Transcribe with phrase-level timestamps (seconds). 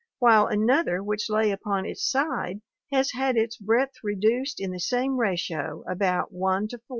[0.17, 2.59] while another which lay upon its side
[2.91, 6.79] has had its breadth reduced in the same ratio, about 1: 4.